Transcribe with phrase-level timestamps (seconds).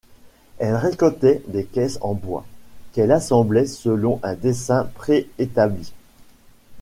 [0.57, 2.43] Elle récoltait des caisses en bois,
[2.91, 5.93] qu'elle assemblait selon un dessin pré-établi.